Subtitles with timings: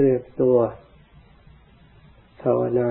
[0.00, 0.58] เรียกตัว
[2.42, 2.90] ภาวนา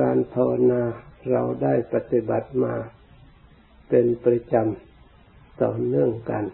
[0.00, 0.82] การภาวนา
[1.30, 2.74] เราได้ปฏิบัติมา
[3.88, 6.44] เป็นประจำต่อเนื่องกัน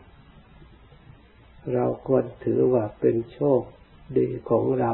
[1.74, 3.60] เราควรถือว่าเป็นโชค
[4.18, 4.92] ดีของเรา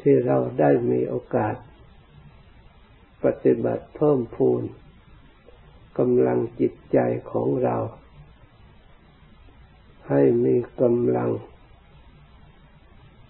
[0.00, 1.54] ที่เราได้มีโอกาส
[3.24, 4.62] ปฏิบัติเพิ่มพูน
[5.98, 6.98] กำลังจิตใจ
[7.32, 7.76] ของเรา
[10.08, 11.30] ให้มีกำลัง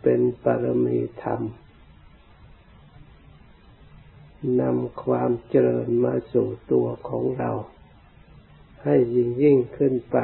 [0.02, 1.42] เป็นปรมีธรรม
[4.60, 7.50] นำความเจริญมาสู่ตัวของเรา
[8.84, 10.18] ให้ยิ่งยิ่งขึ้นไป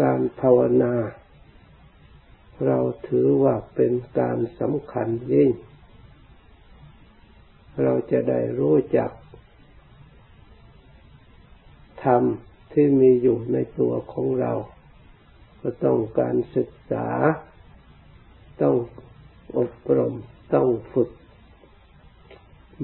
[0.00, 0.94] การภาวนา
[2.66, 5.50] เราถือว่าเป็นการสำคัญยิ่ง
[7.82, 9.10] เราจะได้รู้จัก
[12.04, 12.22] ธรรม
[12.72, 14.52] ที่มีอยู่ในตัวของเรา
[15.68, 17.08] ก็ต้องการศึกษา
[18.62, 18.76] ต้อง
[19.58, 20.14] อบรม
[20.54, 21.10] ต้องฝึก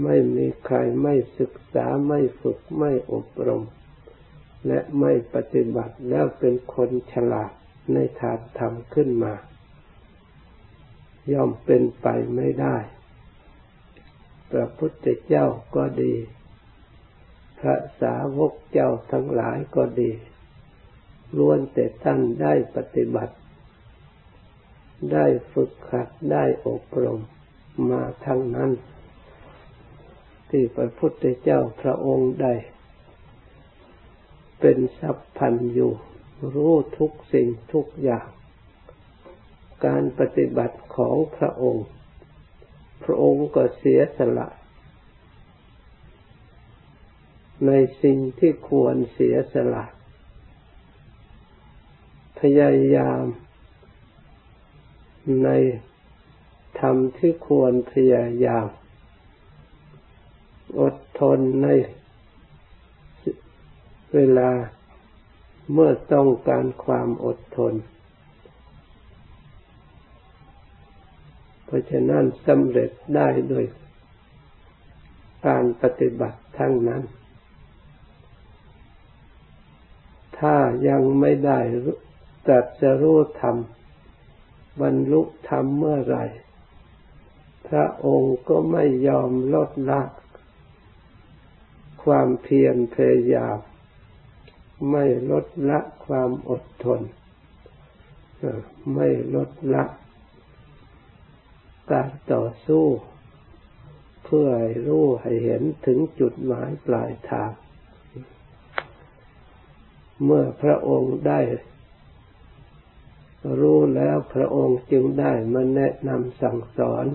[0.03, 3.63] ไม่มีใครไม่ศึกษาไม่ฝึกไม่อบรม
[4.67, 7.53] และไม่ปฏิบัติแล้วเป็นคนฉลาด
[7.95, 9.35] ในทางธรรมขึ้นมา
[11.33, 12.77] ย่อมเป็นไปไม่ได้
[14.51, 16.15] พระพุทธเจ้าก็ดี
[17.61, 20.13] พระสาวกเจ้าทั้งหลายก็ดี
[21.39, 23.35] ล้วนแต่ท่านได้ปฏิบัติ
[25.13, 27.21] ได้ฝึกขัดได้อบรม
[27.91, 28.71] มาทั้งนั้น
[30.51, 32.55] ที่พระพุทธเจ้าพระองค์ได้
[34.61, 35.93] เป็นสัพพันอยู่
[36.55, 38.29] รู้ทุกสิ่งทุกอย่าง
[39.87, 41.87] การปฏิบัติของพระองค์
[43.05, 44.49] พระองค์ก็เสียสละ
[47.67, 47.73] ใน
[48.03, 49.85] สิ่งที่ควรเสียสละ
[52.47, 53.25] พยายาม
[55.45, 55.49] ใน
[56.81, 58.67] ธรรมที่ควรพยายาม
[60.81, 61.69] อดทนใน
[64.15, 64.51] เวลา
[65.73, 67.75] เมื่อต้องการความอดทน
[71.65, 73.65] เพราะฉะนั้นสำเร็จได้โดย
[75.47, 77.03] การปฏิบัติทั้งนั้น
[80.39, 80.57] ถ้า
[80.89, 81.59] ยังไม่ได้
[82.47, 83.57] ตรัสรู้ธรรม
[84.81, 86.19] บรรลุธรรมเมื่อไร
[87.69, 90.01] พระองค์ก็ไม่ยอมลดละ
[92.03, 93.59] ความเพียรพยายาม
[94.91, 97.01] ไม่ลดละความอดทน
[98.95, 99.85] ไม่ลดละ
[101.91, 102.87] การต่อสู้
[104.25, 107.51] เพื่อให้รู้ให้เห็นถึงจุดหมายปลายทาง
[110.25, 111.41] เมื่อพระองค์ได้
[113.61, 117.07] รู้แล้วพระองค์จึงได้มาแนะนำสั่งสอน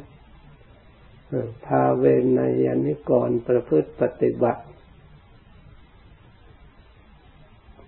[1.66, 2.04] พาเว
[2.38, 4.64] นยานิกรประพฤติปฏิบัติ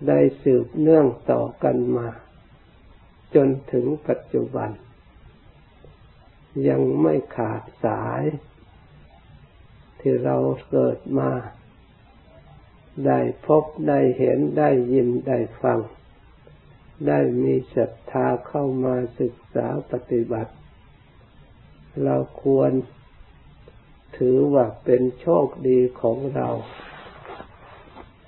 [0.08, 2.08] ได้สืบเนื่องต่อกันมา
[3.34, 4.70] จนถึงปัจจุบัน
[6.68, 8.22] ยังไม่ขาดสาย
[10.00, 10.36] ที่เรา
[10.70, 11.30] เกิดมา
[13.06, 15.78] ได้พบได้เห็นได้ยินได้ฟัง
[17.06, 20.52] ได้มีศรัทธาเข้ามาศึกษาปฏิบัติ
[22.04, 22.72] เราควร
[24.18, 26.48] ถือว่าเป็นโชคดีของเรา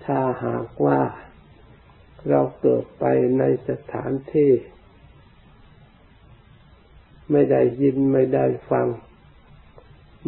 [0.04, 1.00] ถ้าหากว่า
[2.28, 3.04] เราเกิดไป
[3.38, 4.52] ในสถานที่
[7.30, 8.86] ไม่ได้ยินไม่ได้ฟัง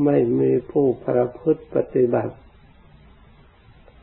[0.05, 2.35] ไม่มีผู้ประพฤติปฏิบัติ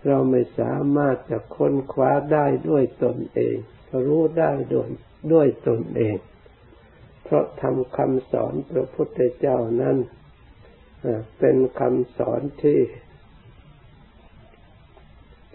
[0.07, 3.57] เราไม่สามารถจะค้นคว้าได้ด้วยตนเอง
[4.05, 4.89] รู้ได้ด้วย
[5.31, 6.17] ด้วยตนเอง
[7.23, 9.97] เพราะทำคำสอนพระพุทธเจ้านั้น
[11.39, 12.79] เป็นคำสอนที่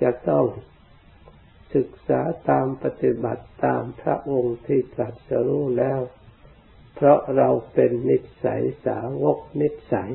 [0.03, 0.47] จะต้อง
[1.75, 2.21] ศึกษา
[2.51, 6.01] ตามปฏิบัติตามพระองค์ที่ตรัสรู้แล้ว
[6.95, 10.13] เพราะเราเป็นนิสัยสาวกนิสัย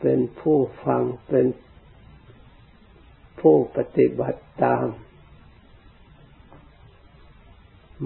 [0.00, 1.46] เป็นผู้ฟังเป็น
[3.40, 4.86] ผู้ปฏิบัติตาม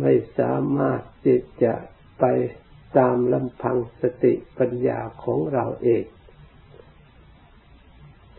[0.01, 1.75] ไม่สามารถที่จะ
[2.21, 2.25] ไป
[2.99, 6.05] ตามลำพังสติปัญญาของเราเอง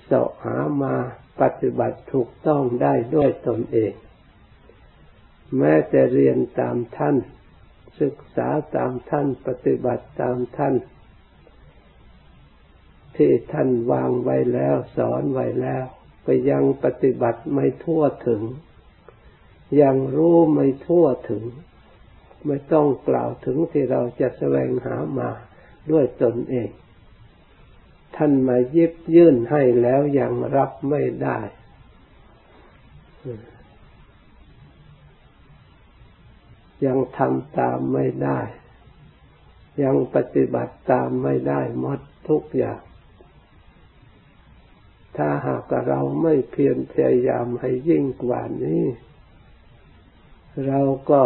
[0.10, 0.96] สาะหามา
[1.42, 3.94] ปฏิบัติถูกต้องได้ด้วยตนเอง
[5.58, 7.16] แม้แต่เรียนตามท่าน
[8.02, 10.76] ศึกษาตามท่านปฏิบัติตามท่าน
[13.16, 15.86] ที่ท่านวางไว้แล้วสอนไว้แล้ว
[16.24, 18.42] ไปยังปฏิบัติไม่ทั่วถึง
[19.82, 21.44] ยังรู้ไม่ทั่วถึง
[22.46, 25.30] ไม่ต้องกล่าวถึงที่เราจะแสวงหามา
[25.92, 26.70] ด้วยตนเอง
[28.16, 31.40] ท่านมายิบยื่นให้แล้วยังรับไม่ได้
[36.86, 38.40] ยังทำตามไม่ได้
[39.84, 42.82] ยังปฏิบัติตามไม่ได้หมดทุกอย่าง
[45.18, 48.84] ถ้าหากเราไม่เพียรพยายามให้ยิ่งกว่านี้
[50.66, 50.82] เรา
[51.12, 51.24] ก็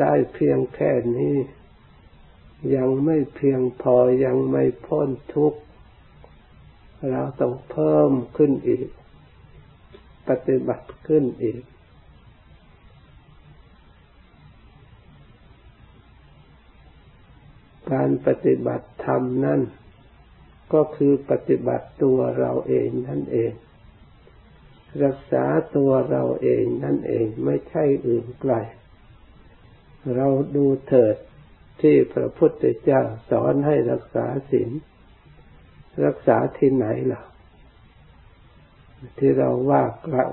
[0.00, 1.36] ได้เพียงแค่นี้
[2.74, 3.94] ยังไม่เพียงพอ
[4.24, 5.60] ยังไม่พ้นทุกข์
[7.10, 8.88] เราต้องเพิ่มขึ้นอีก
[10.28, 11.62] ปฏิบัติขึ้นอีก
[17.92, 19.60] การปฏิบัติธรรมนั่น
[20.72, 23.52] ก็คือปฏิบัติตัวเราเองนั่นเอง
[25.04, 25.44] รักษา
[25.76, 28.54] ตัวเราเองนั่นเองไม่ใช่อื่นไกล
[30.16, 31.16] เราดูเถิด
[31.82, 34.70] ที่พระพุทธเจ้าสอนให้รักษาศีล
[36.04, 37.22] รักษาที่ไหนล่ะ
[39.18, 40.24] ที่เราว่ากระ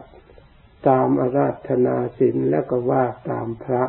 [0.88, 3.84] ตามอาราธนาศีลแล้วก็ว่าตามพระ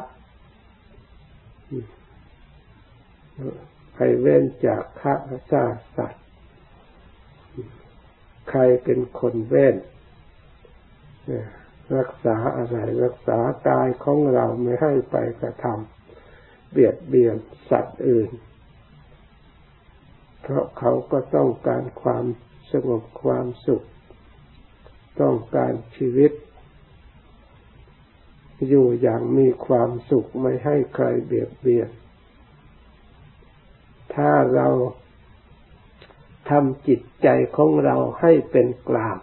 [3.97, 5.15] ให้เว้นจากฆ่า
[5.51, 5.65] ซา
[5.97, 6.25] สัตว์
[8.51, 9.75] ใครเป็นคนเว้น
[11.97, 13.39] รักษาอะไรรักษา
[13.69, 17.37] กายของเราไม่ให้ไปกระทำเบียดเบียน
[17.71, 18.31] สัตว์อื่น
[20.43, 22.25] เพราะเขาก็ต้องการความ
[22.73, 23.85] สงบความสุข
[25.21, 26.33] ต้องการชีวิต
[28.69, 31.89] อยู่อย่างมีความสุขไม่ให้ใครเบียดเบียน
[34.15, 34.69] ถ้าเรา
[36.51, 39.19] ทำจิตใจของเราให้เป็นกลาง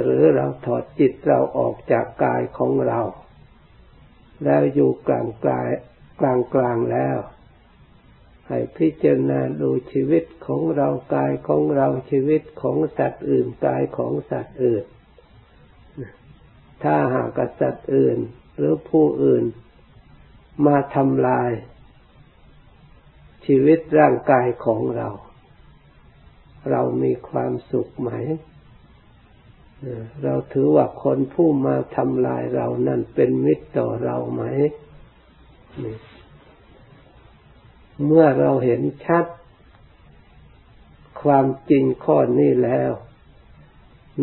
[0.00, 3.00] หรือเราถอดจิตเราออกจากกายของเรา
[4.44, 5.66] แล้วอยู่กลางกาง
[6.20, 7.18] กลางกลางแล้ว
[8.48, 14.84] ให้พิจารณาดูชีวิตของเรากายของเราชีวิตของสัตว์อื่นกายของสัตว์อื่น
[16.82, 18.18] ถ้าหากสัตว์อื่น
[18.56, 19.44] หรือผู้อื่น
[20.66, 21.50] มาทำลาย
[23.46, 25.08] ชีวิตร่างกายของเรา
[26.70, 28.10] เรามีความสุขไหม
[30.24, 34.42] เราถือว่าคนผู้มาทำลายเรานั่นเป็นมิตรต่อเราไหม
[38.04, 39.24] เมื่อเราเห็นชัด
[41.22, 42.92] ความจริงข้อนี้แล้ว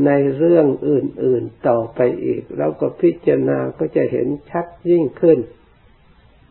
[0.06, 5.40] ในเรื่องอื่น ๆต่อไปอีก เราก็พิจารณาก็จะเห็นชัดยิ่งขึ้น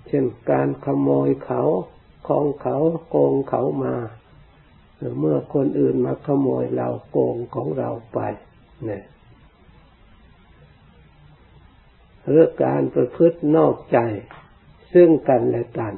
[0.06, 1.62] เช่นการขโมยเขา
[2.28, 2.76] ของเขา
[3.10, 3.96] โกงเขามา
[5.20, 8.20] เมื่อคนอื่นมาขโมยเราโกงของเราไป
[8.84, 9.04] เนี่ย
[12.30, 13.98] เรื่องการประพฤตินอกใจ
[14.92, 15.94] ซึ่งกันและกัน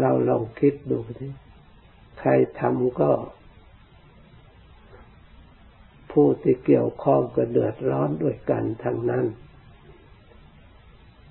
[0.00, 1.26] เราลองคิดดูสิ
[2.20, 2.30] ใคร
[2.60, 3.10] ทำก็
[6.12, 9.26] ผู้ที่เกี่ยวข้องก็เดือดร้อนด้วยกันทั้งนั้น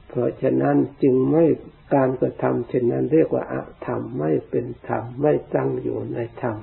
[0.07, 1.45] เพราะฉะนั้นจึงไม่
[1.93, 3.55] การกระทำเช่นนั้นเรียกว่าอ
[3.85, 6.57] ธรรมไม่เป็นธรรมไม่ตั้งอยู่ในธรรม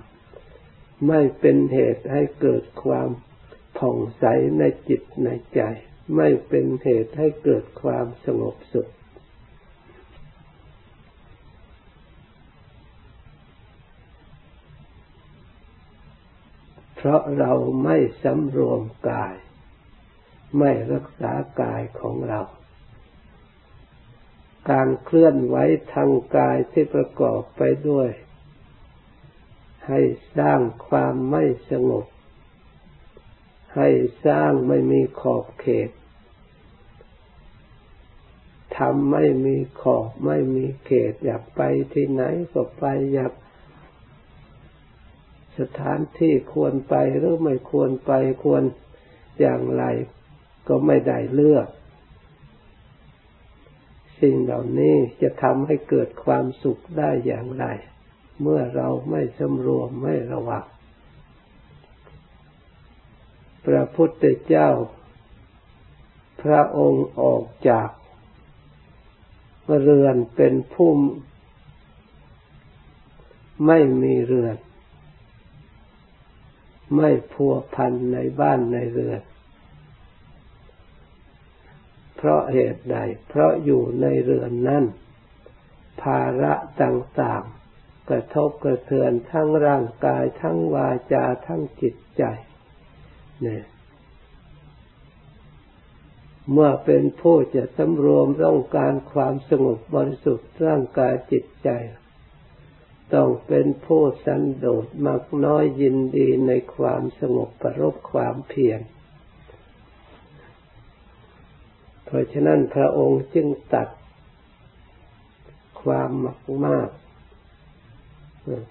[1.08, 3.08] ไม่เป็นเหตุให้เกิดความ
[3.78, 4.24] ผ่องใส
[4.58, 5.60] ในจิตในใจ
[6.16, 8.88] ไม่เป็นเหตุให้เกิดความสงบสุข
[16.96, 17.52] เพราะเรา
[17.84, 19.34] ไม่สำรวมกาย
[20.58, 22.40] ไม่รักษากายของเรา
[24.70, 25.56] การเคลื่อนไหว
[25.92, 28.08] ทางกายที่ประกอบไปด้วย
[29.88, 30.00] ให้
[30.38, 32.06] สร้างความไม่สงบ
[33.76, 33.88] ให้
[34.26, 35.90] สร้างไม่มีขอบเขต
[38.78, 41.60] ทำไม่มีขอบไม่มีเขต อยากไป
[41.92, 43.32] ที่ไหนก็ไปอยาก
[45.58, 48.12] สถานที่ควรไปหรือไม่ควรไป
[48.44, 48.62] ควร
[49.40, 49.84] อย่างไร
[50.68, 51.66] ก็ไม่ได้เลือก
[54.20, 57.64] สิ่งเหล่านี้จะทำให้เกิดความสุขได้อย่างไร
[58.42, 60.64] เมื่อเราไม่สำรวมไม่ระวัง
[63.66, 64.70] พระพุทธเจ้า
[66.42, 67.88] พระองค์ออกจาก
[69.82, 70.90] เรือนเป็นผู้
[73.66, 74.56] ไม่มีเรือน
[76.96, 79.22] ไม่พัวพันในบ้านในเรือน
[82.16, 82.96] เพราะเหตุใด
[83.28, 84.84] เพราะอยู่ในเรือนนั้น
[86.02, 86.52] ภาระ
[86.82, 92.24] ต่างๆ กระทบกระเทือนทั้งร่างกายทั้งวาจาทั้งจิตใจ
[93.42, 93.64] เนี่ย
[96.52, 101.68] เมื่อเป็นผู้จะสำรวมต้องการความสงบบริสุทธิ์ร่างกายจิตใจ
[103.14, 108.80] ต้องเป็นผู้สันโดษมักน้อยยินดีในความสงบประรบความเพียร
[112.04, 113.88] เพราะฉะนั้นพระองค์จึงตัด
[115.82, 116.90] ความมากมาก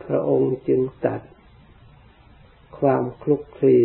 [0.05, 1.21] พระองค์จึงตัด
[2.79, 3.77] ความคลุกคลี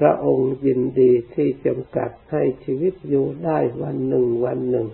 [0.00, 4.88] พระองค์ยินดีที่จำกัดให้ชีวิตอยู่ได้วันหนึ่งวันหนึ่ง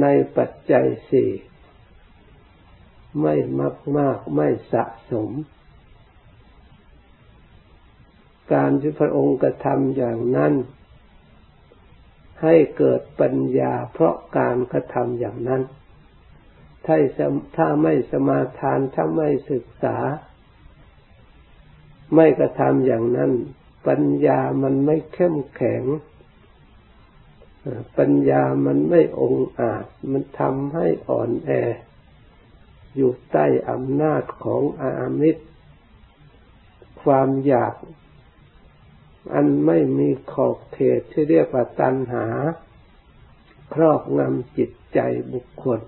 [0.00, 1.30] ในปัจจัยสี่
[3.22, 5.30] ไม่มากมากไม่สะสม
[8.52, 10.52] การที่พระองค์กระทำอย่างนั้น
[12.42, 15.62] ให้เกิดปัญญาเพราะการกระทำอย่างนั้น
[17.56, 19.96] ถ้าไม่สมาทานถ้าไม่ศึกษา
[22.14, 23.32] ไม่กระทำอย่างนั้น
[23.88, 25.82] ปัญญามันไม่เข้มแข็ง
[27.98, 31.50] ปัญญามันไม่องอาจ มันทำให้อ่อนแอ
[32.96, 35.44] อยู่ใต้อำนาจของอามิตร
[37.02, 37.74] ความอยาก
[39.34, 42.26] อันไม่มีขอบเขตที่เรียกว่าตัณหา
[43.74, 44.98] ครอบงำจิตใจ
[45.32, 45.80] บุคคล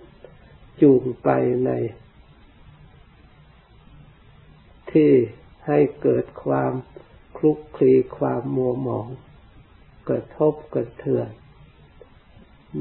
[0.80, 1.28] จูงไป
[1.64, 1.70] ใน
[4.92, 5.12] ที่
[5.68, 6.72] ให้เกิดความ
[7.36, 9.08] คลุกคลีความมัวหมอง
[10.04, 11.28] เกระทบเกระเทือน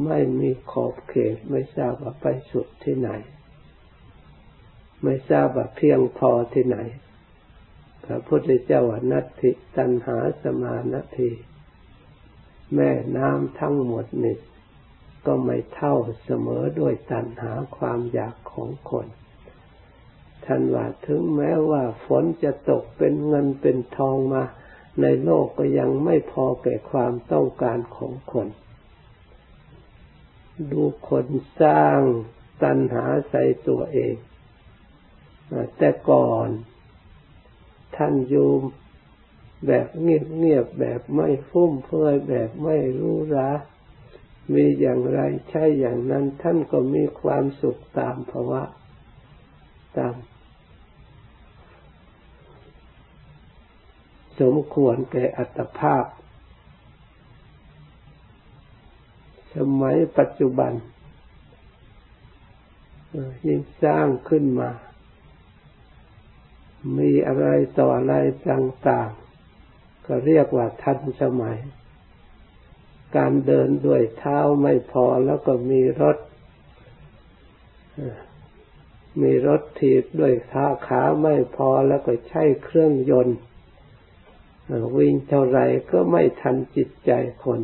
[0.05, 3.09] ไม่มีขอบเขตไม่ทราบว่าไปสุดที่ไหน
[5.03, 6.77] ไม่ทราบว่าเพียงพอที่ไหน
[8.05, 11.31] พระพุทธเจ้านัตติตันหาสมานาที
[12.75, 14.37] แม่น้ำทั้งหมดนี่
[15.25, 19.07] ก็ไม่เท่าเสมอด้วยตันหาความอยากของคน
[20.47, 24.43] ท่านว่าถึงแม้ว่าฝนจะตกเป็นเงินเป็นทองมา
[25.01, 28.47] ในโลกก็ยังไม่พอแก่ความต้องการของคน
[30.71, 31.27] ดูคน
[31.61, 31.99] สร้าง
[32.63, 34.15] ตัณหาใส่ตัวเอง
[35.77, 36.49] แต่ก่อน
[37.95, 38.49] ท่านอยู่
[39.67, 43.49] แบบเงียบๆแบบไม่ฟุ่มเฟือยแบบไม่รู้รา
[44.53, 48.63] มีอย่างไรใช่อย่างนั้นท่านก็มีความสุขตามภาวะ
[49.97, 50.13] ตาม
[54.41, 56.05] สมควรแก่อัตภาพ
[59.55, 60.73] สมัยปัจจุบัน
[63.45, 64.69] ยิ่งสร้างขึ้นมา
[66.97, 68.15] มีอะไรต่ออะไร
[68.49, 71.57] ต่างๆ ก็เรียกว่าทันสมัย
[73.15, 76.17] การเดินด้วยเท้าไม่พอแล้วก็มีรถ
[79.21, 83.37] มีรถถีบด้วยขาขาไม่พอแล้วก็ใช้เครื่องยนต์
[84.97, 85.59] วิ่งเท่าไร
[85.91, 87.11] ก็ไม่ทันจิตใจ
[87.43, 87.61] คน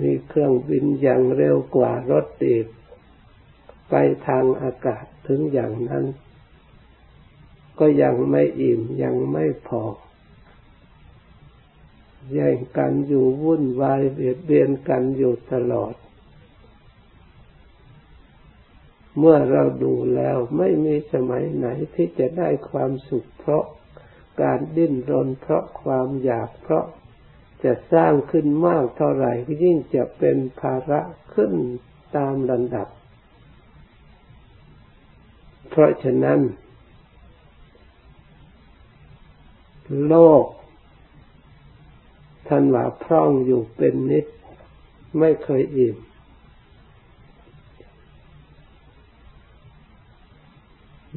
[0.00, 2.66] มีเครื่องบินอย่างเร็วกว่ารถติด
[3.88, 3.94] ไป
[4.26, 6.04] ทางอากาศถึงอย่างนั้น
[7.78, 9.84] ก็ยังไม่อิ่มยังไม่พอ
[12.32, 15.94] แย่งกันอยู่วุ่นวายเบียดเบียนกันอยู่ตลอด
[19.18, 23.64] เมื่อเราดูแล้วไม่มีสมัยไหนที่จะได้ความสุขเพราะ
[24.40, 26.84] การดิ้นรนเพราะความอยากเพราะ
[27.64, 31.00] จะสร้างขึ้นมากเท่าไหร่ก็ยิ่งจะเป็นภาระ
[31.34, 31.52] ขึ้น
[32.16, 32.88] ตามลำดับ
[35.70, 36.40] เพราะฉะนั้น
[40.06, 40.44] โลก
[42.48, 44.26] ท่านว่าพร่องอยู่เป็นนิด
[45.18, 45.96] ไม่เคยอิ่ม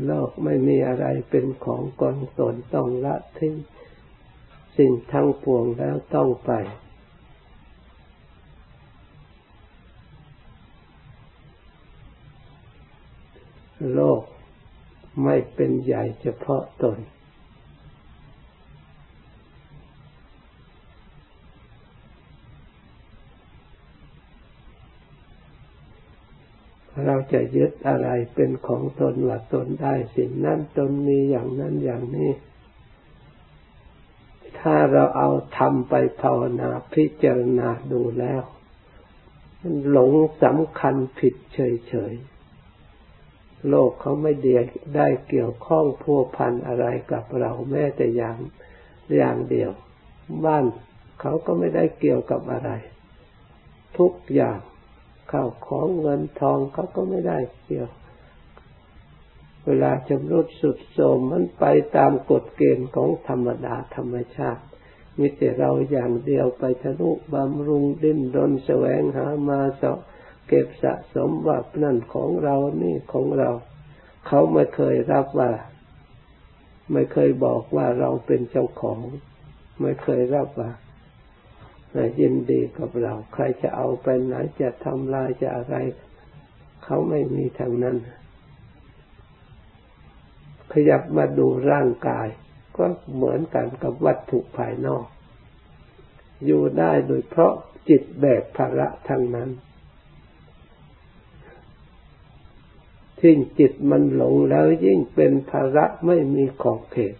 [0.04, 3.54] โลกไม่มีอะไรเป็นของกอนตนต้องละทิ้ง
[4.78, 6.52] สิ่งทั้งปวงแล้วต้องไป
[13.94, 14.22] โลก
[15.24, 16.98] ไม่เป็นใหญ่เฉพาะตน
[27.36, 32.32] จะยึดอะไรเป็นของตนว่าตนได้สิ่งนั้นตนมีอย่างนั้นอย่างนี้
[34.60, 38.42] ถ้าเราเอาทำไปภาวนาพิจารณาดูแล้ว
[39.89, 40.13] หลง
[40.44, 44.62] สำคัญผิดเฉยๆ โลกเขาไม่เดีย
[44.96, 48.38] ได้เกี่ยวข้องพัวพันอะไรกับเราแม้แต่อย่าง
[49.18, 49.72] อย่างเดียว
[50.46, 50.65] บ้าน
[51.22, 52.72] เขาก็ไม่ได้เกี่ยวกับอะไร
[53.98, 54.60] ทุกอย่าง
[55.29, 57.89] เข้าของเงินทองเขาก็ไม่ได้เกี่ยว
[59.65, 61.65] เวลาชำรุดสุดโทมมันไป
[61.96, 64.63] ตามกฎเกณฑ์ของธรรมดาธรรมชาติ
[65.20, 70.00] มิแต่เราอย่างเดียวไปทะลุบำรุงดิ้นรนแสวงหามาเสาะ
[70.48, 73.50] เก็บสะสมว่านั่นของเรานี่ของเรา
[74.27, 75.51] เขาไม่เคยรับว่า
[76.91, 79.01] ไม่เคยบอกว่าเราเป็นเจ้าของ
[79.82, 80.72] ไม่เคยรับว่า
[82.20, 85.75] ยินดีกับเรา ใครจะเอาไปไหนจะทำลายจะอะไร
[86.84, 87.98] เขาไม่มีทางนั้น
[90.72, 92.28] ขยับมาดูร่างกาย
[92.78, 92.86] ก็
[93.16, 95.06] เหมือนกันกับวัตถุภายนอก
[96.46, 97.54] อยู่ได้โดยเพราะ
[97.90, 99.50] จิตแบกภาระทั้งนั้น
[103.20, 107.16] ทิ้งจิตมันหลงแล้วยิ่งเป็นภาระไม่มีขอบเขต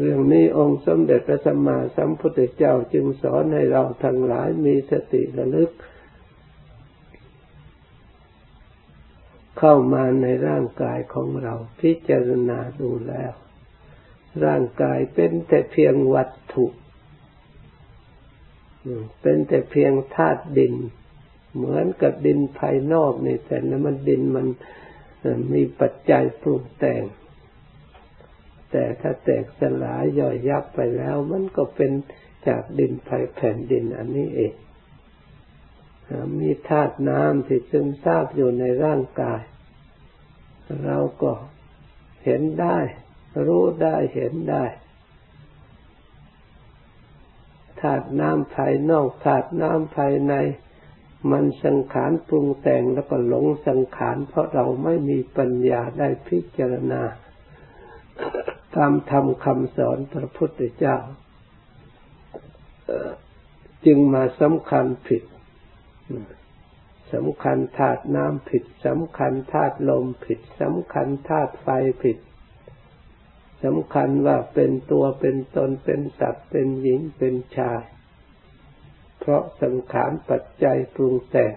[0.00, 5.70] เรื่องนี้องค์สมเด็จพระสัมมาสัมพุทธเจ้าจึงสอนให้เราทั้งหลายมีสติระลึก
[9.58, 13.32] เข้ามาในร่างกายของเราพิจารณาดูแล้ว
[14.44, 16.66] ร่างกายเป็นแต่เพียงวัตถุ
[19.22, 20.74] เป็นแต่เพียงธาตุดิน
[21.56, 24.46] เหมือนกับดินภายนอกนี่แต่แล้วมันดินมัน
[25.52, 27.02] มีปัจจัยปรุงแต่ง
[28.70, 31.92] แต่ถ้าแตกสลายย่อยยับไปแล้ว มันก็เป็น
[32.46, 34.54] จากดินภายแผ่นดินอันนี้เอง
[36.40, 39.40] มีธาตุน้ำที่ซึมซาบอยู่ในร่างกาย
[40.86, 41.32] เราก็
[42.24, 42.78] เห็นได้
[43.46, 44.64] รู้ได้เห็นได้
[47.80, 50.34] ธาตุน้ำภายนอกธาตุน้ำภายใน
[51.30, 57.02] มันสังขารปรุงแต่งแล้วก็หลงสังขาร เพราะเราไม่มีปัญญาได้พิจารณา
[58.76, 60.96] ตามธรรมคำสอนพระพุทธเจ้า
[63.84, 65.22] จึงมาสำคัญผิด
[67.14, 71.68] สำคัญธาตุน้ำผิดสำคัญธาตุลมผิดสำคัญธาตุไฟ
[72.02, 72.18] ผิด
[73.64, 77.82] สำคัญว่าเป็นตัวเป็นตนเป็นสัตว์เป็นหญิงเป็นชาย
[79.18, 81.54] เพราะสังขารปัจจัยปรุงแต่ง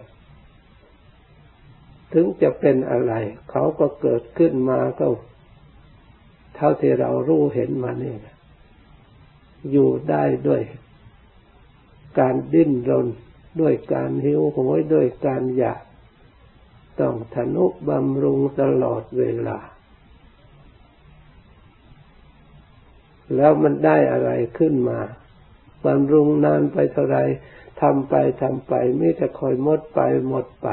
[2.14, 3.14] ถึงจะเป็นอะไร
[3.52, 5.08] เขาก็เกิดขึ้นมาก็
[6.62, 8.18] ท่าที่เรารู้เห็นมาเนี่ย
[9.72, 10.62] อยู่ได้ด้วย
[12.20, 13.08] การดิ้นรน
[13.62, 15.82] ด้วยการหิวโหยด้วยการอยาก
[17.00, 19.58] ต้องทนุบำรุงตลอดเวลา
[23.36, 25.00] แล้วมันได้อะไรขึ้นมา
[25.86, 27.18] บำรุงนานไปเท่าไร
[27.82, 30.68] ทำไปทำไปไม่จะคอยหมดไปหมดไป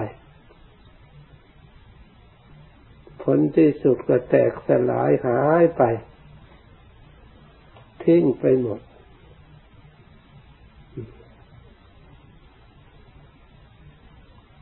[3.17, 5.82] ผ ลที่สุดก็แตกสลายหายไป
[8.04, 8.80] ทิ้งไปหมด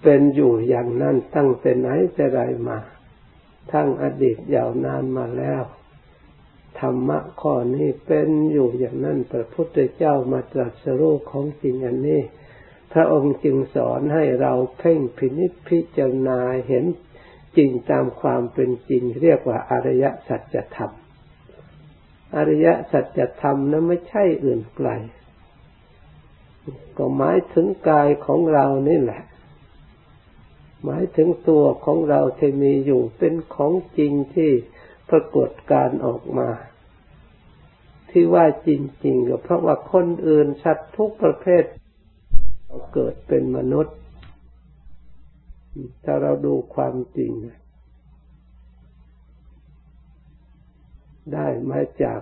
[0.03, 2.79] เป็นอยู่อย่างนั้นตั้งแต่ไหนแต่ไรมา
[3.73, 5.63] ทั้งอดีตยาวนานมาแล้ว
[6.81, 12.23] ธรรมะข้อนี้เป็นอยู่อย่างนั้นพระพุทธเจ้ามาตรัสรู้ของจริงอันนี้
[12.93, 16.85] พระองค์จึงสอนให้เราเพ่งพินิจพิจารณาเห็น
[17.57, 20.93] จริงตามความเป็นจริง เรียกว่าอริยสัจธรรม
[22.37, 24.91] อริยสัจธรรมนั้นไม่ใช่อื่นไกล
[26.97, 29.23] ก็หมายถึงกายของเรานี่แหละ
[30.85, 34.51] หมายถึงตัวของเราที่มีอยู่เป็นของจริงที่
[35.11, 36.49] ปรากฏการออกมา
[38.11, 38.71] ที่ว่าจ
[39.05, 41.65] ริงๆก็เพราะว่าคนอื่นสัตว์ทุกประเภท
[42.95, 43.97] เกิดเป็นมนุษย์
[46.05, 47.33] ถ้าเราดูความจริง
[51.35, 52.21] ได้มาจาก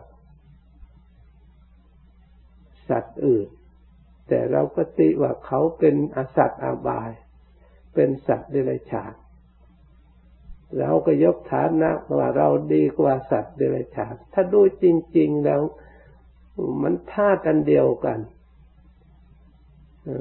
[2.89, 3.49] สัตว์อื่น
[4.29, 7.11] แต่เราก็ติว่าเขาเป็นอสัตว์อาบาย
[7.95, 9.15] เป็นสัตว์เดรัจฉาน
[10.79, 14.87] เราก็ยกฐานะว่าเราดีกว่าสัตว์เดรัจฉาน ถ้าดูจ
[15.19, 15.61] ริง ๆ แล้ว
[16.83, 18.19] มันท่ากันเดียวกัน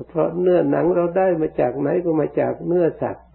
[0.07, 3.27] เพราะเนื้อหนังเราได้มาจากไหนก็มาจากเนื้อสัตว์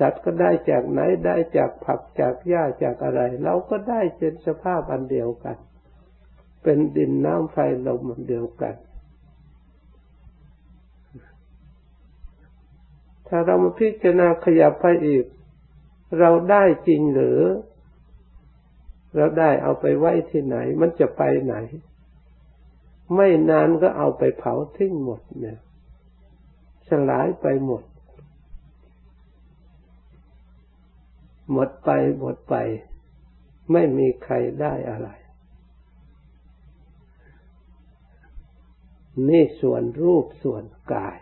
[0.00, 5.56] สัตว์ก็ได้จากไหนได้จากผักจากหญ้าจากอะไร เราก็ได้เป็นสภาพอันเดียวกัน
[6.62, 7.56] เป็นดินน้ำไฟ
[7.86, 8.74] ลมอันเดียวกัน
[13.28, 15.24] ถ้าเรามาพิจารณาขยับไปอีก
[16.18, 17.40] เราได้จริงหรือ
[19.16, 21.56] เราได้เอาไปไว้ที่ไหน มันจะไปไหน
[23.14, 25.58] ไม่นานก็เอาไปเผาทิ้งหมดเนี่ย
[26.88, 27.82] สลายไปหมด
[31.52, 32.54] หมดไปหมดไป
[33.72, 35.08] ไม่มีใครได้อะไร
[39.28, 41.18] นี่ส่วนรูปส่วนกาย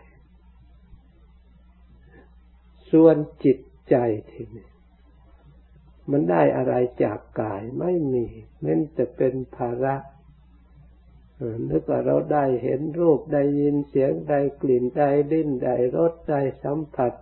[2.91, 3.95] ส่วนจิตใจ
[4.31, 4.67] ทีนี้
[6.11, 8.25] มันได้อะไรจากกายไม่มี
[8.59, 9.95] เม้นแต่เป็นภาระ
[11.69, 17.13] นึกว่าเราได้เห็นรูปได้ยินเสียงได้กลิ่นได้ดิ้นได้รสได้สัมผัส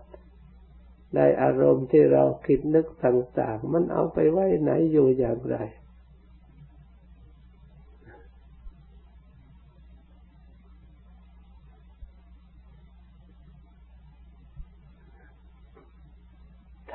[1.16, 5.58] ได้อารมณ์ที่เราคิดนึกต่าง ๆ มันเอาไปไว้ไหนอยู่อย่างไร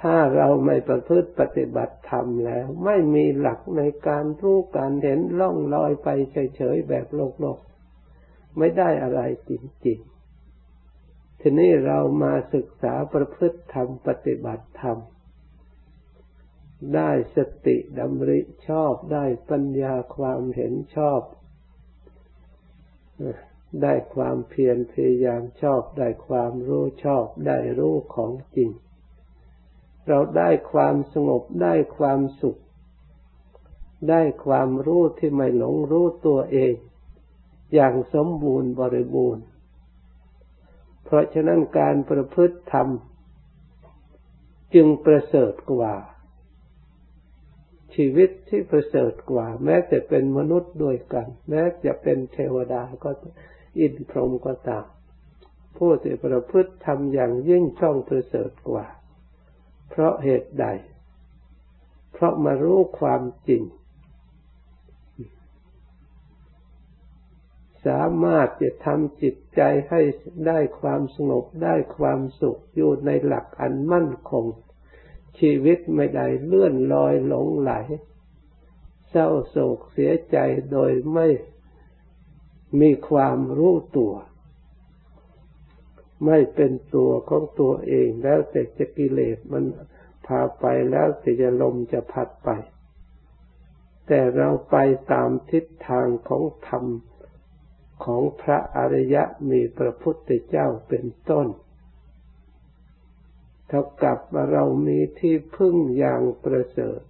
[0.08, 6.08] ถ้าเราไม่ประพฤติปฏิบัติธรรมแล้ว ไม่มีหลักในการรู้การเห็นล่องลอยไป
[6.56, 7.58] เฉยๆแบบโลกโลก
[8.58, 9.52] ไม่ได้อะไรจ
[9.86, 14.98] ริงๆ ทีนี้เรามาศึกษาประพฤติธรรมปฏิบัติธรรม
[16.94, 21.20] ได้สติดำริชอบได้ปัญญาความเห็นชอบ
[23.82, 28.70] ได้ความเพียรพยายามชอบ ได้ความรู้ชอบ ได้รู้ของจริง
[30.08, 32.58] เราได้ความสงบได้ความสุข
[34.10, 36.74] ได้ความรู้ที่ไม่หลงรู้ตัวเอง
[37.74, 39.44] อย่างสมบูรณ์บริบูรณ์
[41.04, 42.88] เพราะฉะนั้นการประพฤติธรรม
[44.74, 45.94] จึงประเสริฐกว่า
[47.94, 53.10] ชีวิตที่ประเสริฐกว่า แม้จะเป็นมนุษย์ด้วยกัน แม้จะเป็นเทวดาก็
[53.78, 54.84] อินพรหมก็ตาม
[55.76, 58.86] ผู้ที่ประพฤติทำอย่างยิ่งช่องประเสริฐกว่า
[59.88, 60.66] เพราะเหตุใด
[62.12, 63.62] เพราะมารู้ความจริง
[67.86, 70.00] สามารถจะทำจิตใจให้
[70.46, 74.44] ได้ความสงบได้ความสุขอยู่ในหลักอันมั่นคง
[75.38, 77.72] ชีวิตไม่ได้เลื่อนลอยหลงไหล
[79.10, 80.36] เศร้าโศกเสียใจ
[80.72, 81.26] โดยไม่
[82.80, 84.12] มีความรู้ตัว
[86.26, 89.64] ไม่เป็นตัวของตัวเองแล้วแต่จะกิเลสมัน
[90.26, 92.50] พาไปแล้วแต่จะลมจะพัดไป
[94.06, 94.76] แต่เราไป
[95.12, 96.84] ตามทิศทางของธรรม
[98.04, 101.46] ของพระอริยะมีพระพุทธเจ้าเป็นต้น
[103.68, 104.18] เท่ากับ
[104.50, 107.00] เรามีที่พึ่งอย่างประเสริฐ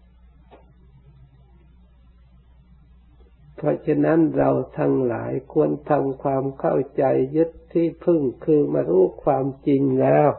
[3.53, 7.04] เพ ราะฉะนั้นเราทั้งหลายควรทำความเข้าใจ
[7.36, 10.30] ยึดที่พึ่งคือมารู้ความจริงแล้ว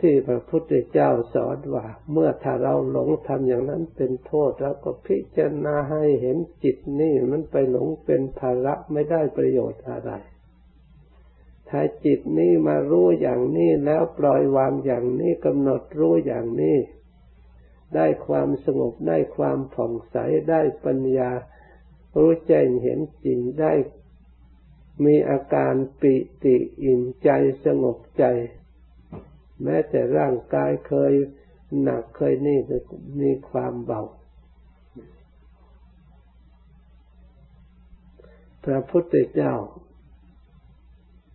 [0.00, 10.12] ที่พระพุทธเจ้าสอนว่า เมื่อถ้าเราหลงทำอย่างนั้นเป็นโทษแล้วก็พิจารณาให้เห็นจิตนี่มันไปหลงเป็นภาระไม่ได้ประโยชน์อะไร
[11.68, 16.76] ถ้าจิตนี้มารู้อย่างนี้แล้วปล่อยวางอย่างนี้กำหนดรู้อย่างนี้
[17.96, 20.16] ได้ความสงบได้ความผ่องใส
[20.50, 21.30] ได้ปัญญา
[22.16, 23.72] รู้แจ้งเห็นจริงได้
[25.04, 27.30] มีอาการปิติอิ่มใจ
[27.64, 28.24] สงบใจ
[29.62, 31.12] แม้แต่ร่างกายเคย
[31.82, 32.58] หนักเคยนี่
[33.20, 34.02] มีความเบา
[38.64, 39.54] พระพุทธเจ้า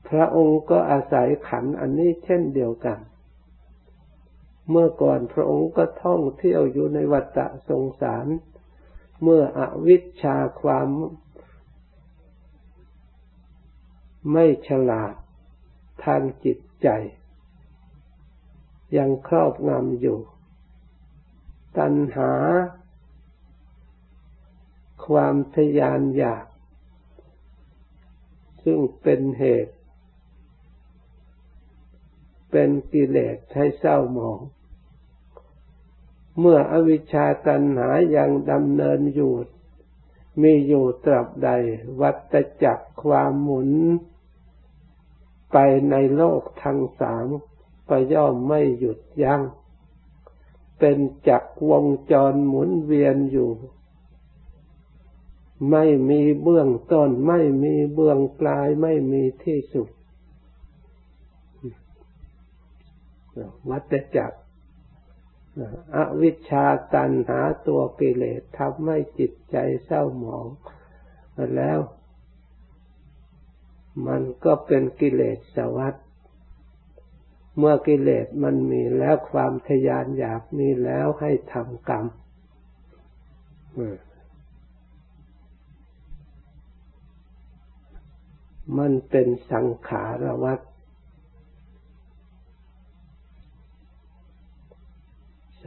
[0.09, 2.99] พระองค์ก็อาศัยขันอันนี้เช่นเดียวกัน
[4.69, 8.27] เมื่อก่อนพระองค์ก็ท่องเที่ยวอยู่ในวัฏสงสาร
[9.23, 10.87] เมื่ออวิชชาความ
[14.31, 15.13] ไม่ฉลาด
[16.03, 16.87] ทางจิตใจ
[18.97, 20.19] ยังครอบงำอยู่
[21.77, 22.31] ตัณหา
[25.07, 26.45] ความทยานอยาก
[28.63, 29.75] ซึ่งเป็นเหตุ
[32.51, 34.39] เป็นกิเลสให้เศร้าหมอง
[36.39, 39.33] เมื่ออวิชชาตัณหายังดำเนินอยู่
[40.41, 41.49] มีอยู่ตราบใด
[42.01, 43.71] วัตจักรความหมุน
[45.51, 45.57] ไป
[45.89, 47.25] ในโลกทั้งสาม
[47.89, 49.41] ก็ย่อมไม่หยุดยัง้ง
[50.79, 53.49] เป็นจักรวงจรหมุนเวียนอยู่
[55.71, 59.89] ไม่มีเบื้องต้น ไม่มีเบื้องปลาย ไม่มีที่สุด
[63.69, 64.37] วัฏจักร
[65.95, 70.47] อวิชชาตันหาตัวกิเลสทำให้จิตใจเศร้าหมอง
[71.55, 71.79] แล้ว
[74.07, 75.95] มันก็เป็นกิเลสสวัสด
[77.57, 82.05] เมื่อกิเลสมันมีแล้วความทยานอยากมีแล้วให้ทำกรรม
[88.77, 90.59] มันเป็นสังขารวัฏ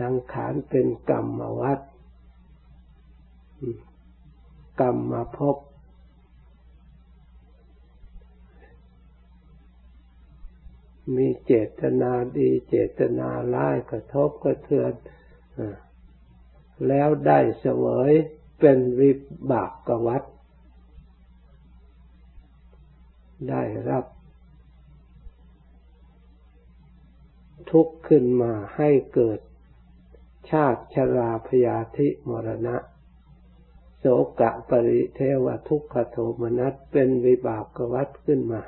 [0.00, 1.80] สังขารเป็นกรรมวัฏ
[4.80, 5.56] กรรมมาพบ
[11.16, 14.92] มีเจตนาดีเจตนาร้ายกระทบกระเทือน
[16.88, 18.12] แล้วได้เสวย
[18.60, 19.12] เป็นวิ
[19.50, 20.22] บากกวัต
[23.50, 24.04] ได้รับ
[27.70, 29.40] ทุกข์ขึ้นมาให้เกิด
[30.50, 32.76] ชาติชราพยาธิมรณะ
[33.98, 34.04] โส
[34.40, 38.62] กะปริเทวทุกขโทมนัสเป็นวิบากกวัตขึ้นมา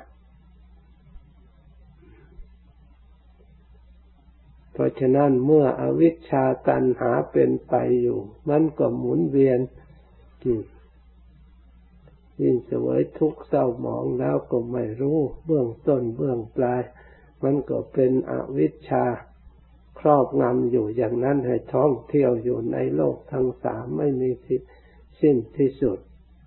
[4.71, 9.59] เพราะฉะนั้นเมื่ออวิชชาตันหาเป็นไปอยู่ มันก็หมุนเวียน
[12.41, 16.81] ยิ่งเสวยทุกข์เศร้าหมองแล้วก็ไม่รู้ เบื้องต้นเบื้องปลาย
[17.43, 19.05] มันก็เป็นอวิชชา
[20.01, 24.59] ครอบงำอยู่อย่างนั้นให้ท่องเที่ยวอยู่ในโลกทั้งสามไม่มีที่
[25.21, 25.97] สิ้นที่สุด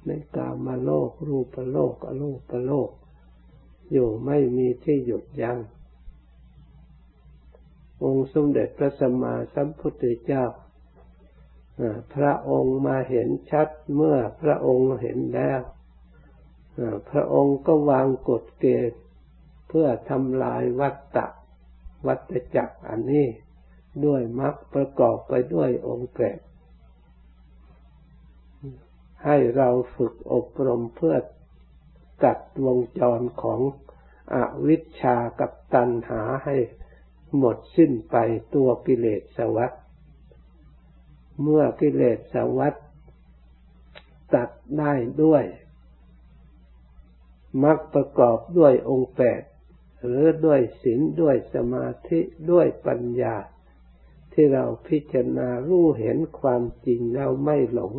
[0.07, 2.91] ในกามาโลก รูปโลกอรูปโลก
[3.93, 5.59] อยู่ไม่มีที่หยุดยัง้ง
[8.05, 10.45] องค์สมเด็จพระสัมมาสัมพุทธเจ้า
[12.15, 15.61] พระองค์มาเห็นชัดเมื่อพระองค์เห็นแล้ว
[17.11, 19.01] พระองค์ก็วางกฎเกณฑ์
[19.69, 21.27] เพื่อทำลายวัตตะ
[22.07, 23.27] วัตจักรอันนี้
[24.07, 26.39] ด้วยมรรคประกอบไปด้วยองค์แปด
[29.25, 31.17] ให้เราฝึกอบรมเพื่อ
[32.25, 33.61] ตัดวงจรของ
[34.35, 36.57] อวิชชากับตัณหาให้
[37.39, 38.17] หมดสิ้นไป
[38.55, 39.73] ตัวกิเลสสวัสด
[41.43, 42.75] เมื่อกิเลสสวัสด
[44.35, 45.45] ตัดได้ด้วย
[47.65, 49.43] มักประกอบด้วยองค์แปด
[50.05, 53.35] หรือด้วยศีลด้วยสมาธิด้วยปัญญา
[54.35, 57.95] ที่เราพิจารณารู้เห็นความจริงแล้วไม่หลง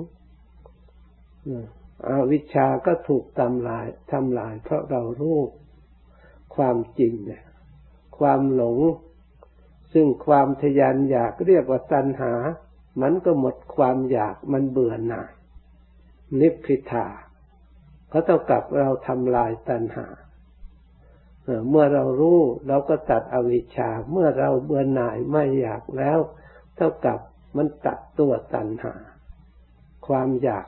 [2.08, 5.40] อวิชชาก็ถูกทำลายทำลาย เพราะเรารู้
[6.56, 7.46] ความจริงเนี่ย
[8.20, 8.78] ความหลง
[9.94, 12.34] ซึ่งความทยานอยากเรียกว่าตัณหา
[13.02, 15.32] มันก็หมดความอยากมันเบื่อหน่าย
[16.40, 17.08] นิพพิทา
[18.10, 20.08] เขาเท่ากับเราทำลายตัณหา
[21.70, 26.20] เมื่อเรารู้เราก็ตัดอวิชชา เมื่อเราเบื่อหน่ายไม่อยากแล้ว
[26.76, 27.20] เท่ากับ
[27.58, 28.94] มันตัดตัวตัณหา
[30.08, 30.68] ความอยาก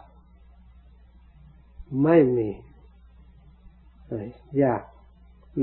[2.04, 2.50] ไม่มี
[4.60, 4.84] อยาก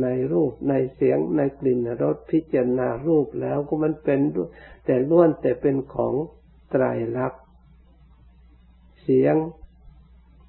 [0.02, 4.20] ในรูปในเสียงในกลิ่นรสพิจารณารูปแล้วก็มันเป็น
[4.84, 6.14] แต่ล้วนแต่เป็นของ
[6.70, 6.84] ไตร
[7.16, 7.42] ลักษณ์
[9.02, 9.34] เสียง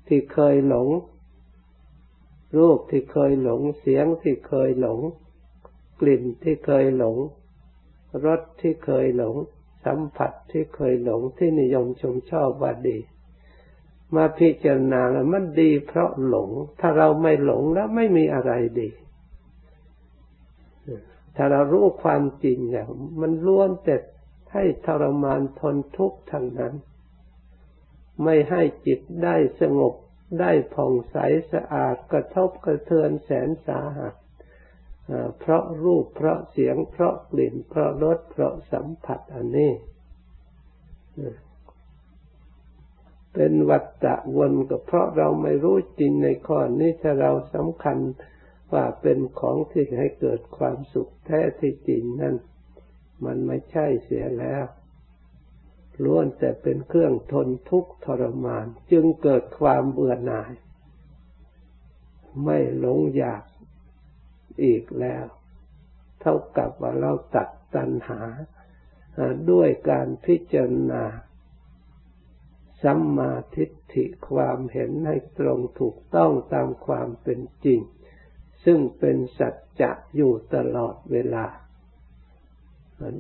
[0.08, 0.88] ที่เคยหลง
[2.58, 5.00] รูปที่เคยหลงเสียงที่เคยหลง
[6.02, 7.18] กลิ่นที่เคยหลง
[8.26, 9.36] รสที่เคยหลง
[9.86, 12.98] สัมผัสที่เคยหลงที่นิยมชมชอบว่าดี
[14.16, 18.90] มาพิจารณาแล้วมันดีเพราะหลง ถ้าเราไม่หลงแล้วไม่มีอะไรดี
[21.36, 22.86] ถ้าเรารู้ความจริงเนี่ย
[23.22, 23.96] มันล้วนแต่
[24.54, 26.74] ให้ทรมานทนทุกข์ทั้งนั้น
[28.24, 29.94] ไม่ให้จิตได้สงบ
[30.40, 31.18] ได้ผ่องใส
[31.54, 34.16] สะอาดกระทบกระเทือนแสนสาหัส
[35.40, 39.72] เพราะรูปเพราะเสียงเพราะกลิ่น เพราะรสเพราะสัมผัสอันนี้
[43.34, 47.98] เป็นวัฏฏะวนก็เพราะเราไม่รู้จริงในข้อนี้ถ้าเราสำคัญ
[48.74, 52.36] ว่าเป็นของที่ให้เกิดความสุขแท้ที่จริงนั่น
[53.26, 54.66] มันไม่ใช่เสียแล้ว
[56.04, 60.54] ล้วนแต่เป็นเครื่องทนทุกข์ทรมาน จึงเกิดความเบื่อหน่าย
[62.44, 63.44] ไม่หลงอยาก
[64.64, 65.26] อีกแล้ว
[66.22, 68.22] เท่ากับว่าเราตัดตัณหา
[69.52, 71.04] ด้วยการพิจารณา
[72.84, 77.80] สัมมาทิฏฐิความเห็นให้ตรงถูกต้องตามความเป็นจริง
[78.66, 81.46] ซึ่งเป็นสัจจะอยู่ตลอดเวลา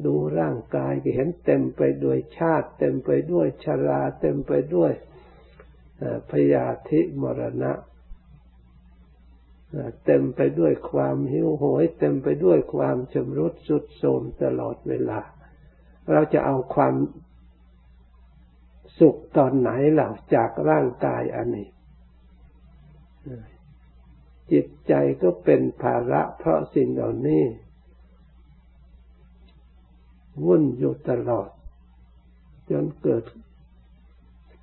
[0.06, 4.92] ดูร่างกายก็เห็นเต็มไปด้วยชาติ เต็มไปด้วยชรา เต็มไปด้วย
[6.30, 7.74] พยาธิมรณะ
[10.06, 15.20] เต็มไปด้วยความหิวโหย เต็มไปด้วยความชำรุดสุดโทรมตลอดเวลา
[16.12, 16.96] เราจะเอาความ
[19.00, 21.70] สุขตอนไหนเหล่าจากร่างกายอันนี้
[24.52, 27.44] จิตใจก็เป็นภาระเพราะสิ่งเหล่านี้
[30.44, 31.50] วุ่นอยู่ตลอด
[32.70, 33.24] จนเกิด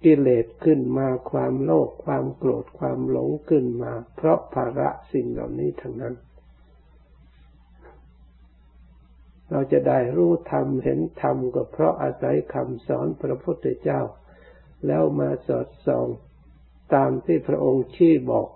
[0.04, 6.14] กิเลสขึ้นมาความโลภความโกรธความหลงขึ้นมา เพราะภาระสิ่งเหล่านี้ทั้งนั้น
[9.50, 14.00] เราจะได้รู้ธรรมเห็นธรรมก็เพราะอาศัยคำสอนพระพุทธเจ้า
[14.86, 16.06] แล้วมาสอดส่อง
[16.94, 18.48] ตามที่พระองค์ชี้บอก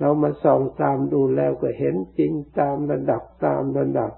[0.00, 4.12] เรามาส่องตามดูแล้วก็เห็นจริงตามระดับตามระดับ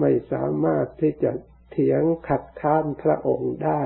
[0.00, 1.30] ไม่สามารถที่จะ
[1.70, 3.82] เถียงขัดข้านพระองค์ได้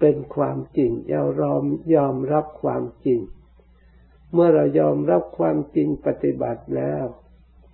[0.00, 1.64] เป็นความจริงเรายอม
[1.96, 3.20] ยอมรับความจริง
[4.32, 7.04] เมื่อเรายอมรับความจริงปฏิบัติแล้ว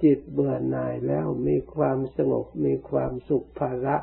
[0.03, 3.97] จิตเบื่อหน่ายแล้วมีความสงบมีความสุขภาระ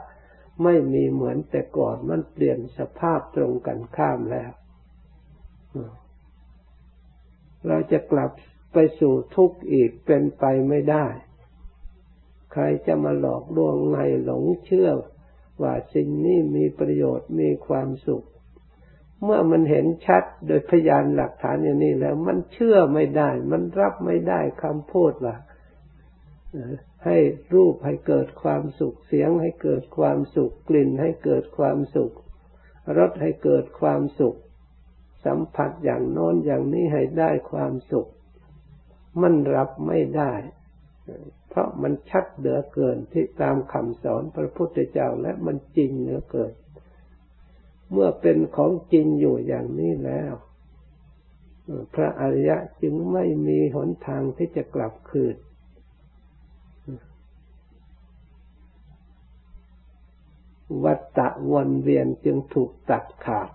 [0.64, 4.52] ไม่มีเหมือนแต่ก่อนมันเปลี่ยนสภาพตรงกันข้ามแล้ว
[7.68, 8.32] เราจะกลับ
[8.80, 11.06] ไปสู่ทุกข์อีกเป็นไปไม่ได้
[12.52, 14.90] ใครจะมาหลอกลวงให้หลงเชื่อ
[15.62, 18.26] ว่าสิ่งนี้มีประโยชน์มีความสุข
[19.24, 25.36] เมื่อมันเห็นชัดโดยพยานหลักฐานอย่างนี้แล้ว มันเชื่อไม่ได้ มันรับไม่ได้คำพูดว่า
[27.06, 27.18] ให้
[27.54, 32.14] รูปให้เกิดความสุขเสียงให้เกิดความสุขกลิ่นให้เกิดความสุข
[32.98, 34.38] รสให้เกิดความสุข
[35.26, 38.08] สัมผัสอย่างโน้นอย่างนี้ให้ได้ความสุข
[39.22, 40.34] มันรับไม่ได้
[41.50, 46.54] เพราะมันชัดเหลือเกินที่ตามคำสอนพระพุทธเจ้าและมันจริงเหลือเกิน
[47.92, 50.34] เมื่อเป็นของจริงอยู่อย่างนี้แล้ว
[51.94, 55.36] พระอริยะจึงไม่มีหนทางที่จะกลับคืน
[60.84, 63.50] วัตตะวนเวียนจึงถูกตัดขาด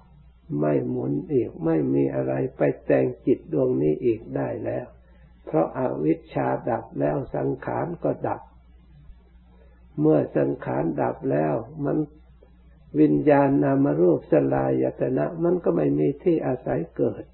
[0.61, 4.87] ไม่หมุนอีก ไม่มีอะไรไปแต่งจิตดวงนี้อีกได้แล้ว
[5.47, 8.41] เพราะอาวิชชาดับแล้วสังขารก็ดับ
[10.01, 11.97] เมื่อสังขารดับแล้วมัน
[13.01, 17.25] วิญญาณนามรูปสลายตนะ มันก็ไม่มีที่อาศัยเกิด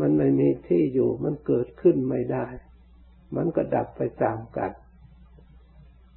[0.00, 2.46] มันไม่มีที่อยู่มันเกิดขึ้นไม่ได้
[3.36, 4.72] มันก็ดับไปตามกัน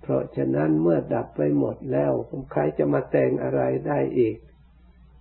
[0.02, 2.12] เพราะฉะนั้นเมื่อดับไปหมดแล้ว
[2.52, 4.38] ใครจะมาแต่งอะไรได้อีก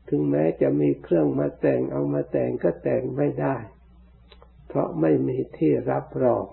[0.09, 3.57] ถึงแม้จะมีเครื่องมาแต่งเอามาแต่งก็แต่งไม่ได้
[4.73, 6.45] เพราะไม่มีที่รับรอง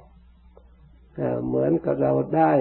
[1.45, 2.53] เหมือนกับเราได้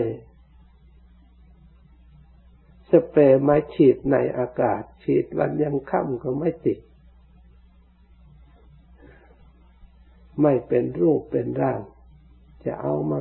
[2.90, 6.78] สเปรย์มาฉีดในอากาศ ฉีดวันยังค่ำก็ไม่ติด
[10.42, 11.80] ไม่เป็นรูปเป็นร่าง
[12.64, 13.20] จะเอามา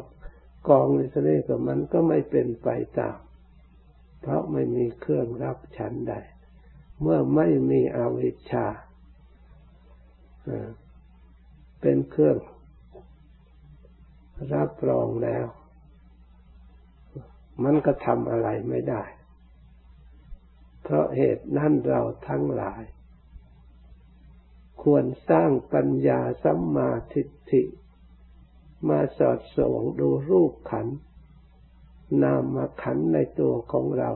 [0.68, 2.70] กองในทะเลกับมันก็ไม่เป็นไป
[3.00, 3.18] ตาม
[4.22, 6.14] เพราะไม่มีเครื่องรับฉันใด
[7.02, 8.68] เมื่อไม่มีอวิชชา
[11.88, 12.38] เป็นเครื่อง
[14.54, 15.46] รับรองแล้ว
[17.64, 19.04] มันก็ทำอะไรไม่ได้
[20.84, 22.84] เพราะเหตุนั้นเราทั้งหลาย
[24.84, 27.64] ควรสร้างปัญญาสัมมาทิฏฐิ
[28.90, 30.88] มาสอดส่องดูรูปขัน
[32.24, 34.12] นามขันในตัวของเรา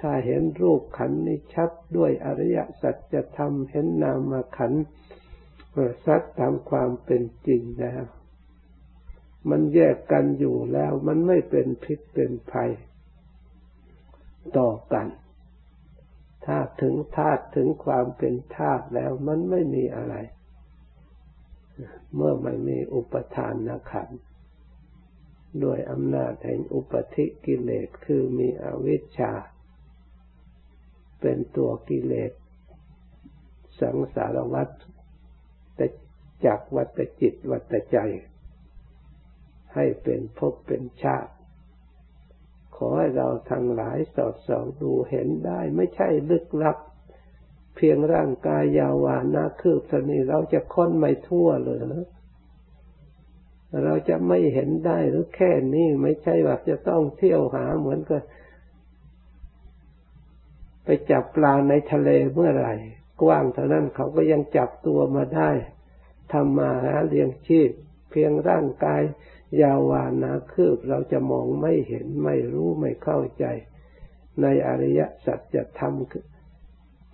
[0.00, 4.72] ถ้าเห็นรูปขันนี้ชัดด้วยอริยสัจธรรมเห็นนามขัน
[6.04, 8.04] สัตตามความเป็นจริงแล้ว
[9.50, 12.70] มันแยกกันอยู่แล้ว มันไม่เป็นพิษเป็นภัย
[14.58, 15.06] ต่อกัน
[16.46, 20.14] ถ้าถึงธาตุถึงความเป็นธาตุแล้ว มันไม่มีอะไร
[22.14, 24.08] เมื่อไม่มีอุปทานนะขัน
[25.60, 29.32] โดยอำนาจแห่งอุปธิกิเลสคือมีอวิชชา
[31.20, 32.32] เป็นตัวกิเลส
[33.80, 34.68] สังสารวัฏ
[35.76, 35.86] แต่
[36.44, 37.98] จากวัตจิตวัตใจ
[39.74, 41.32] ให้เป็นภพเป็นชาติ
[42.76, 46.76] ขอให้เราทั้งหลายสอดส่องดูเห็นได้ ไม่ใช่ลึกลับ
[47.76, 52.06] เพียงร่างกายยาววานาคืบเท่านี้เราจะค้นไม่ทั่วเลยนะ
[53.84, 58.22] เราจะไม่เห็นได้หรือแค่นี้ไม่ใช่ว่าจะต้องเที่ยวหาเหมือนกับ
[60.84, 62.74] ไปจับปลาในทะเลเมื่อไหร่
[63.22, 65.50] กว้างเท่านั้นเขาก็ยังจับตัวมาได้
[66.32, 67.70] ทำมาหาเลี้ยงชีพ
[68.10, 69.02] เพียงร่างกาย
[69.60, 73.44] ยาววานาคืบเราจะมองไม่เห็นไม่รู้ไม่เข้าใจ
[74.42, 75.94] ในอริยสัจธรรม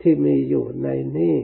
[0.00, 0.88] ที่มีอยู่ใน
[1.18, 1.36] นี้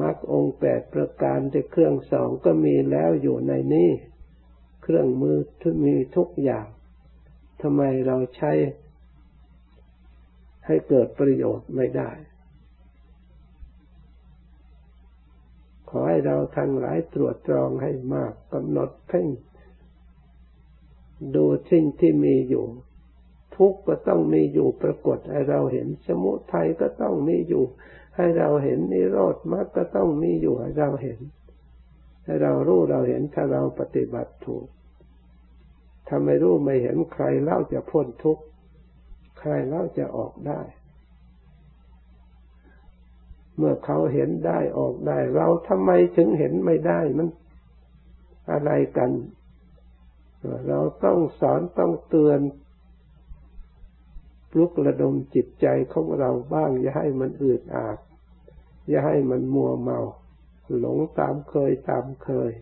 [0.00, 3.90] มรรคองแปดประการที่เครื่องสองก็มีแล้วอยู่ในนี้
[4.82, 6.66] เครื่องมือที่มีทุกอย่าง
[7.62, 8.52] ทำไมเราใช้
[10.66, 12.10] ให้เกิดประโยชน์ไม่ได้
[15.94, 19.26] ขอให้เราทั้งหลายตรวจตรองให้มากกำหนดเพ่ง
[21.34, 22.66] ดูสิ่งที่มีอยู่
[23.56, 27.64] ทุกข์ก็ต้องมีอยู่ปรากฏให้เราเห็นสมุทัยก็ต้องมีอยู่
[28.16, 31.18] ให้เราเห็นนิโรธมรรคก็ต้องมีอยู่ให้เราเห็น
[32.24, 34.66] ให้เรารู้เราเห็นถ้าเราปฏิบัติถูก
[36.06, 38.42] ถ้าไม่รู้ไม่เห็นใครเล่าจะพ้นทุกข์
[39.38, 40.60] ใครเล่าจะออกได้
[43.56, 47.28] เมื่อเขาเห็นได้ออกได้ เราทำไมถึงเห็นไม่ได้มัน
[48.52, 49.10] อะไรกัน
[50.68, 52.40] เราต้องสอนต้องเตือน
[54.50, 57.98] ปลุกระดมจิตใจของเราบ้าง อย่าให้มันอืดอาด
[58.88, 60.00] อย่าให้มันมัวเมา
[60.78, 62.52] หลงตามเคยตามเคย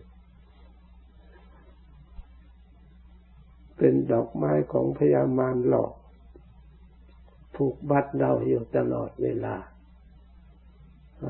[3.77, 5.93] เป็นดอกไม้ของพยามารหลอก
[7.55, 9.55] ผูกบัดเราอยู่ตลอดเวลา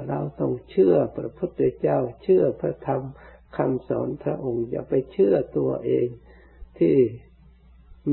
[0.09, 3.01] เราต้องเชื่อพระพุทธเจ้า เชื่อพระธรรม
[3.57, 6.07] คำสอนพระองค์ อย่าไปเชื่อตัวเอง
[6.79, 6.95] ที่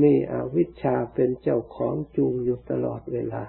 [0.01, 3.43] มีอวิชชาเป็นเจ้าของจูงอยู่ตลอดเวลา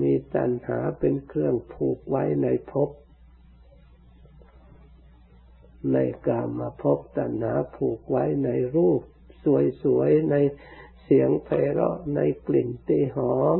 [0.00, 2.90] มีตัณหาเป็นเครื่องผูกไว้ในภพ
[5.92, 9.00] ในกามาภพตัณหาผูกไว้ในรูป
[9.82, 10.36] สวยๆ ใน
[11.02, 13.58] เสียงไพเราะในกลิ่นที่หอม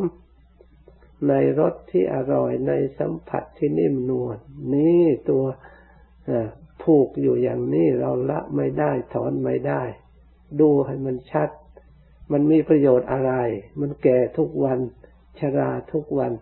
[1.28, 4.36] ในรสที่อร่อยในสัมผัสที่นิ่มนวล
[4.74, 5.44] นี่ตัว
[6.82, 9.82] ผูกอยู่อย่างนี้เราละไม่ได้ถอนไม่ได้
[10.60, 11.50] ดูให้มันชัด
[12.32, 13.32] มันมีประโยชน์อะไร
[13.80, 14.78] มันแก่ทุกวัน
[15.38, 16.32] ชราทุกวัน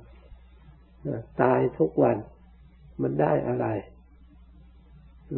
[1.43, 2.17] ตายทุกวัน
[3.03, 3.67] มันได้อะไร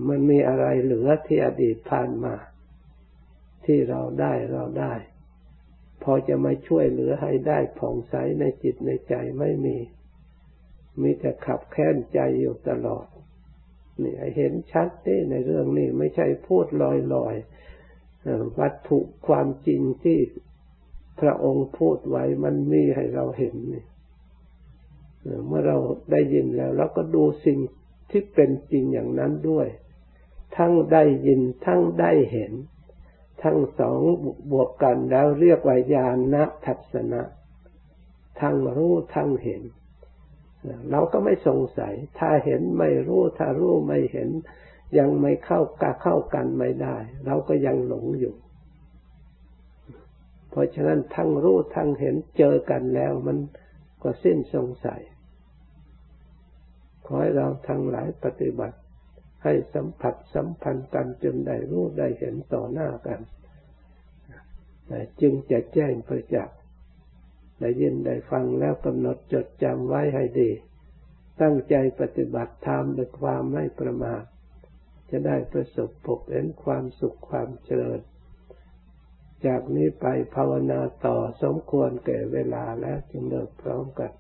[0.09, 2.35] มันมีอะไรเหลือที่อดีตผ่านมา
[3.65, 4.95] ที่เราได้เราได้
[6.11, 9.77] อจะมาช่วยเหลือให้ได้ผ่องใสในจิตในใจไม่มี
[11.03, 13.07] มีแต่ขับแค้นใจอยู่ตลอด
[14.03, 16.85] นี่เห็นชัดนี่ในเรื่องนี้ไม่ใช่พูดล
[17.27, 20.19] อยๆวัตถุความจริงที่
[21.21, 23.87] พระองค์พูดไว้มันมีให้เราเห็นเนี่ย
[25.47, 25.79] เมื่อเรา
[26.11, 27.59] ได้ยินแล้วเราก็ดูสิ่ง
[28.11, 29.69] ที่เป็นจริงอย่างนั้นด้วย
[30.57, 32.53] ทั้งได้ยินทั้งได้เห็น
[33.43, 34.01] ทั้งสอง
[34.53, 37.23] บวกกันแล้วเรียกว่าญาณทัศนะ
[38.41, 39.63] ทั้งรู้ทั้งเห็น
[40.91, 44.29] เราก็ไม่สงสัย ถ้าเห็นไม่รู้ ถ้ารู้ไม่เห็น
[44.99, 48.35] ยังไม่เข้ากาเข้ากันไม่ได้ เราก็ยังหลงอยู่
[50.51, 53.39] เพราะฉะนั้นทั้งรู้ทั้งเห็นเจอกันแล้ว มัน
[54.03, 55.01] ก็สิ้นสงสัย
[57.07, 58.77] ขอให้เราทั้งหลายปฏิบัติ
[59.45, 63.21] ให้สัมผัสสัมพันธ์กันจนได้รู้ได้เห็นต่อหน้ากัน
[65.21, 66.57] จึงจะแจ้งประจักษ์
[67.61, 70.51] ได้ยินได้ฟังแล้วกำหนดจดจำไว้ให้ดี
[71.41, 74.23] ตั้งใจปฏิบัติธรรมด้วยความไม่ประมาท
[75.11, 78.01] จะได้ประสบพบเห็นความสุขความเจริญ
[79.47, 84.13] จากนี้ไปภาวนาต่อสมควรแก่เวลาแล้วจึงเลิกพร้อมกัน